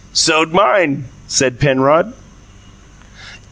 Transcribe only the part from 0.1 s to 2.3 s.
"So'd mine," said Penrod.